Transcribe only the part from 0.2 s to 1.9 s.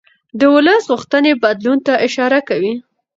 د ولس غوښتنې بدلون